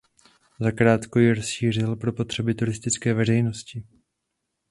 Zakrátko 0.59 1.19
ji 1.19 1.33
rozšířil 1.33 1.95
pro 1.95 2.13
potřeby 2.13 2.53
turistické 2.53 3.13
veřejnosti. 3.13 3.83